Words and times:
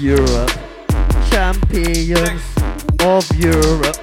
Europe, 0.00 0.50
champions 1.28 2.42
of 3.00 3.28
Europe, 3.36 3.96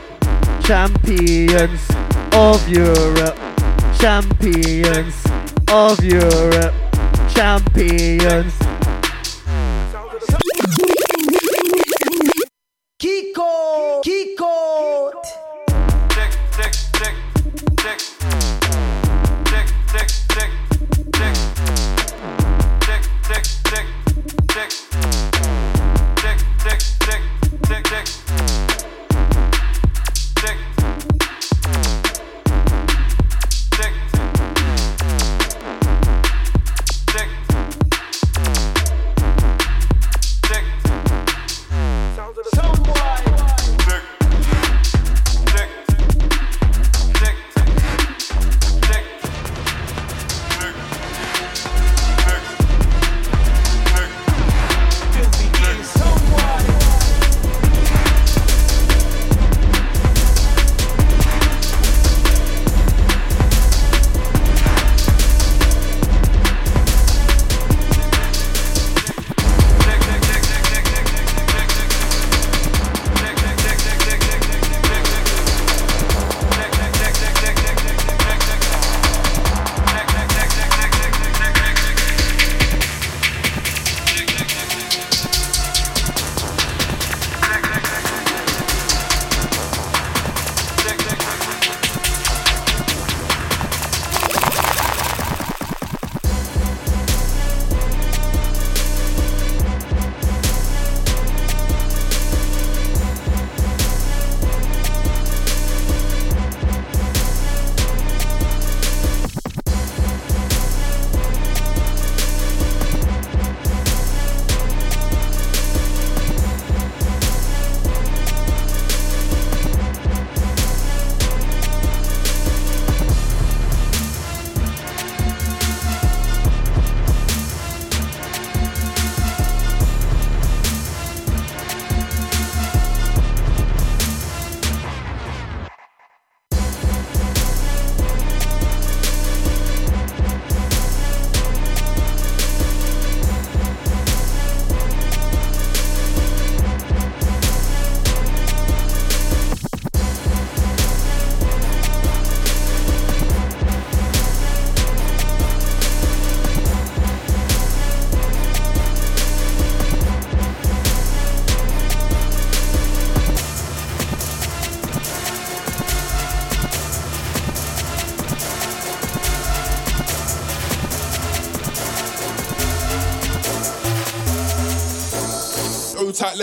champions 0.61 1.87
of 2.33 2.67
Europe, 2.67 3.37
champions 3.97 5.15
of 5.69 6.03
Europe, 6.03 6.73
champions. 7.33 8.64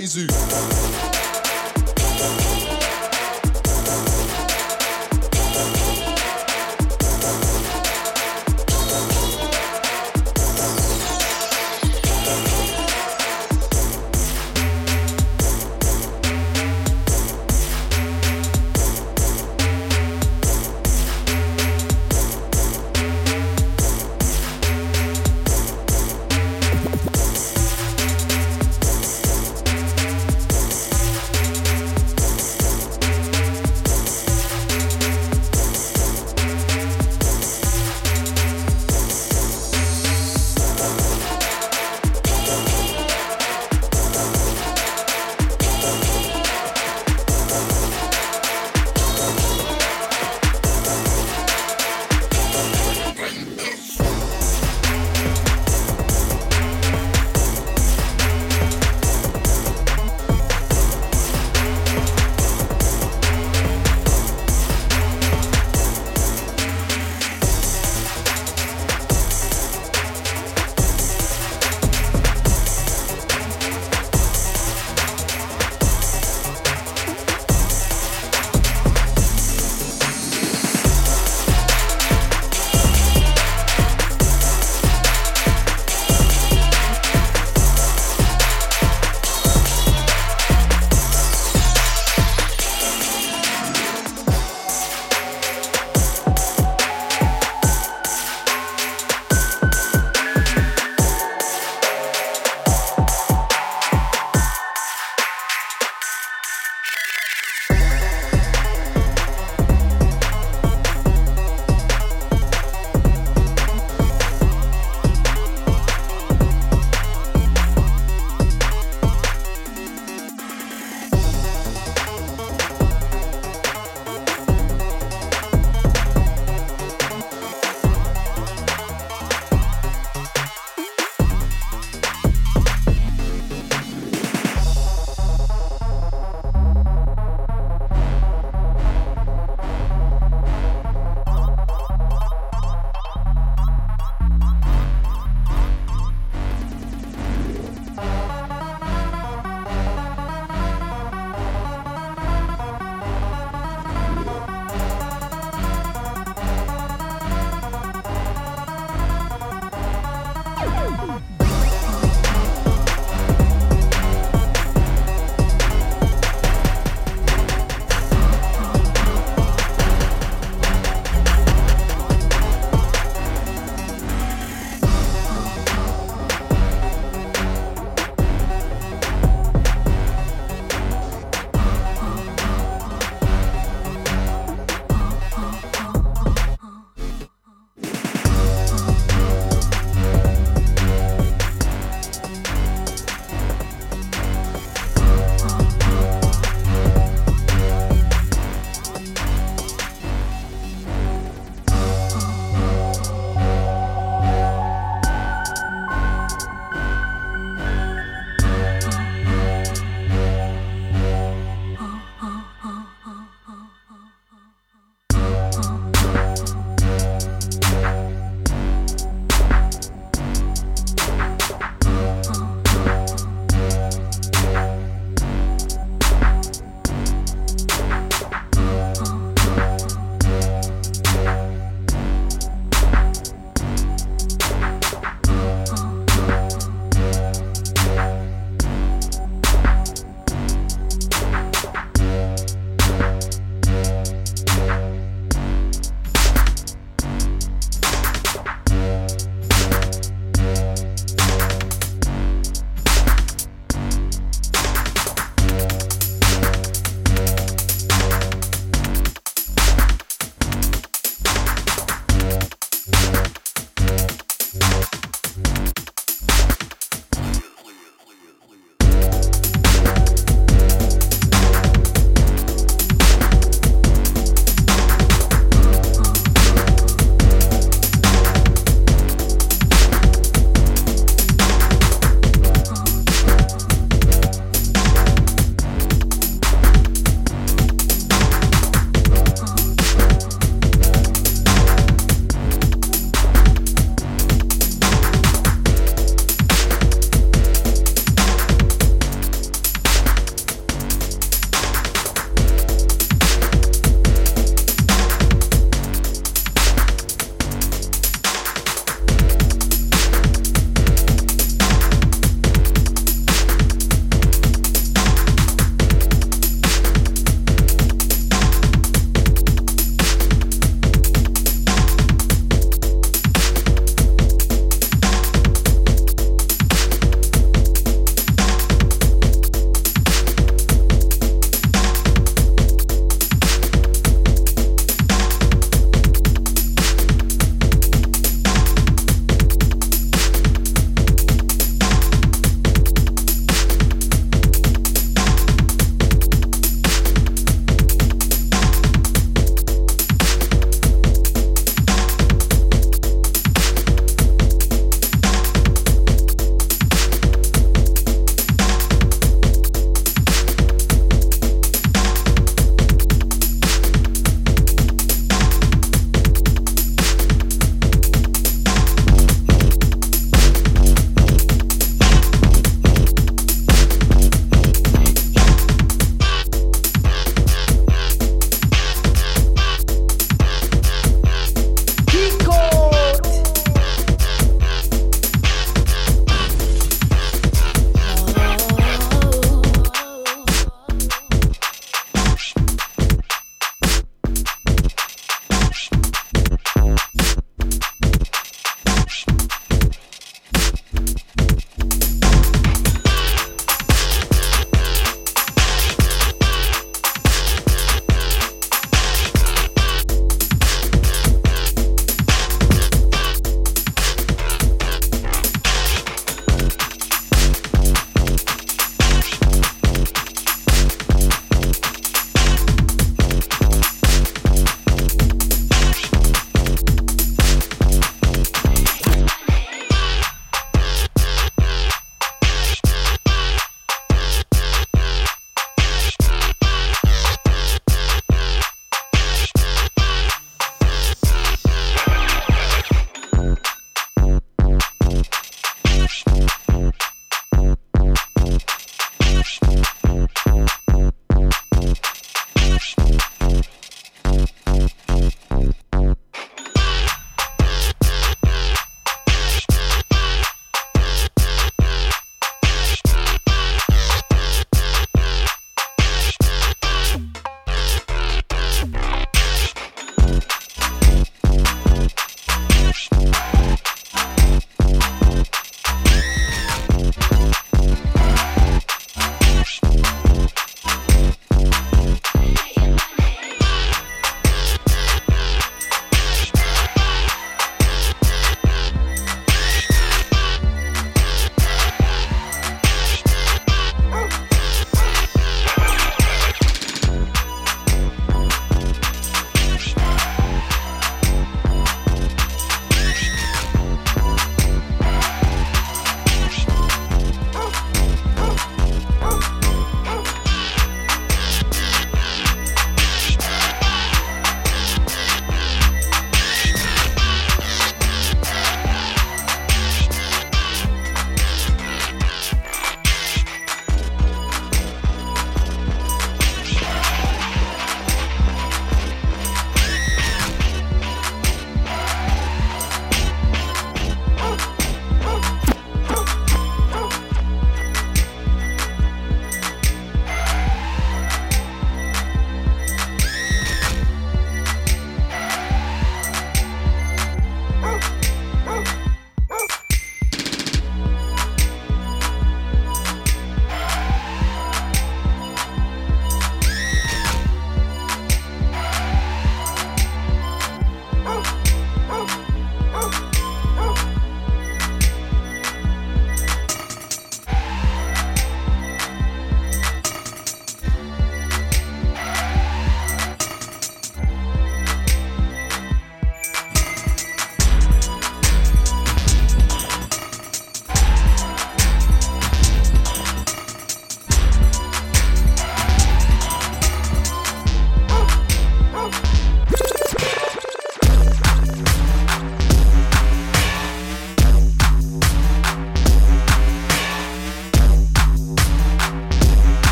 Lazy. 0.00 0.85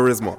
Charisma. 0.00 0.38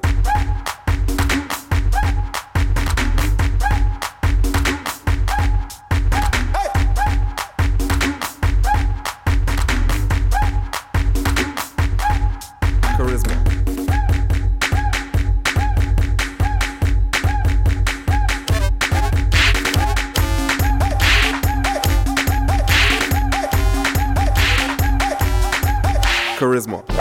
Charisma. 26.40 27.01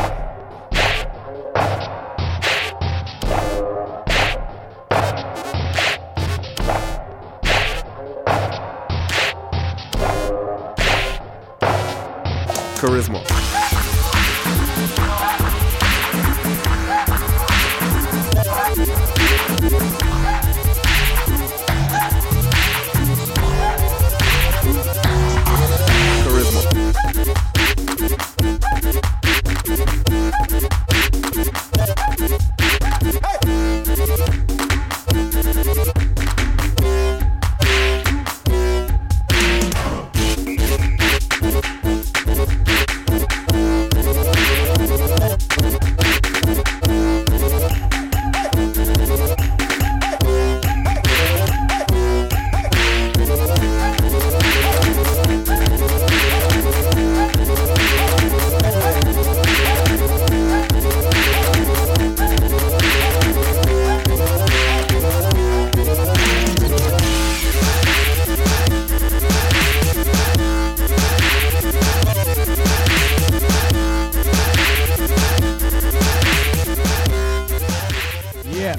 Yeah. 78.60 78.76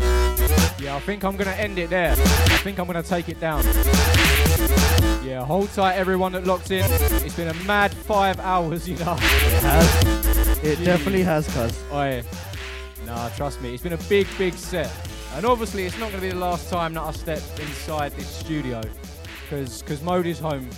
Yeah, 0.80 0.96
I 0.96 1.00
think 1.00 1.24
I'm 1.24 1.36
going 1.38 1.50
to 1.50 1.60
end 1.60 1.80
it 1.80 1.90
there. 1.90 2.12
I 2.12 2.58
think 2.64 2.78
I'm 2.78 2.86
going 2.86 3.02
to 3.02 3.08
take 3.08 3.30
it 3.30 3.40
down. 3.40 3.64
Yeah, 5.26 5.44
hold 5.44 5.70
tight, 5.72 5.96
everyone 5.96 6.34
that 6.34 6.46
locked 6.46 6.70
in. 6.70 6.86
It's 7.26 7.36
been 7.36 7.48
a 7.48 7.54
mad 7.66 7.92
five 7.92 8.40
hours, 8.40 8.88
you 8.90 8.98
know. 8.98 9.14
It 9.14 9.64
has. 9.64 10.04
It 10.64 10.78
Jeez. 10.78 10.86
definitely 10.86 11.24
has, 11.24 11.48
cuz. 11.54 11.84
Oi. 11.92 12.24
Nah, 13.08 13.30
trust 13.30 13.60
me, 13.62 13.74
it's 13.74 13.82
been 13.82 13.94
a 13.94 14.04
big, 14.10 14.28
big 14.38 14.54
set. 14.54 14.92
And 15.36 15.46
obviously, 15.48 15.86
it's 15.86 15.98
not 15.98 16.12
going 16.12 16.22
to 16.22 16.28
be 16.28 16.34
the 16.34 16.40
last 16.40 16.70
time 16.70 16.94
that 16.94 17.02
I 17.02 17.12
step 17.12 17.42
inside 17.60 18.12
this 18.12 18.28
studio. 18.28 18.82
Because 19.44 19.82
cause 19.82 20.02
mode 20.04 20.28
is 20.28 20.38
home. 20.40 20.70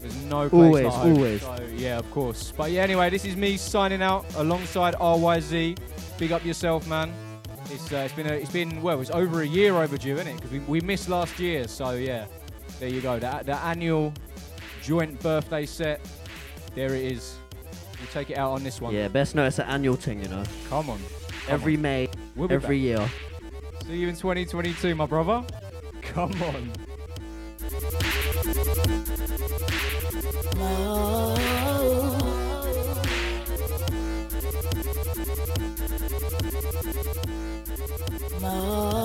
There's 0.00 0.16
no 0.24 0.50
place 0.50 0.52
Always, 0.52 0.84
like 0.84 0.92
home. 0.94 1.14
always. 1.14 1.40
So, 1.40 1.68
yeah, 1.74 1.98
of 1.98 2.10
course. 2.10 2.52
But 2.54 2.70
yeah, 2.70 2.82
anyway, 2.82 3.08
this 3.08 3.24
is 3.24 3.34
me 3.34 3.56
signing 3.56 4.02
out 4.02 4.26
alongside 4.36 4.94
RYZ. 4.94 5.78
Big 6.18 6.32
up 6.32 6.44
yourself, 6.44 6.86
man. 6.86 7.12
It's, 7.70 7.92
uh, 7.92 7.96
it's 7.96 8.14
been 8.14 8.26
a, 8.26 8.32
it's 8.32 8.50
been 8.52 8.80
well, 8.82 9.00
it's 9.00 9.10
over 9.10 9.42
a 9.42 9.46
year 9.46 9.74
overdue, 9.74 10.14
isn't 10.14 10.26
it? 10.28 10.36
Because 10.36 10.50
we, 10.52 10.58
we 10.60 10.80
missed 10.80 11.08
last 11.08 11.38
year, 11.38 11.66
so 11.68 11.90
yeah, 11.92 12.26
there 12.78 12.88
you 12.88 13.00
go. 13.00 13.18
The, 13.18 13.42
the 13.44 13.56
annual 13.56 14.12
joint 14.82 15.20
birthday 15.20 15.66
set, 15.66 16.00
there 16.74 16.94
it 16.94 17.04
is. 17.12 17.36
We'll 17.98 18.08
take 18.12 18.30
it 18.30 18.38
out 18.38 18.52
on 18.52 18.62
this 18.62 18.80
one. 18.80 18.94
Yeah, 18.94 19.08
best 19.08 19.34
know 19.34 19.44
it's 19.46 19.58
an 19.58 19.66
annual 19.68 19.96
thing, 19.96 20.22
you 20.22 20.28
know. 20.28 20.44
Come 20.68 20.90
on. 20.90 21.00
Every 21.48 21.76
May, 21.76 22.08
We'll 22.34 22.48
be 22.48 22.54
every 22.54 22.78
back. 22.78 22.82
year. 23.00 23.10
See 23.86 23.96
you 23.96 24.08
in 24.08 24.16
2022, 24.16 24.94
my 24.94 25.06
brother. 25.06 25.44
Come 26.02 26.32
on. 26.42 26.72
Oh. 30.58 32.15
Mo. 38.40 38.96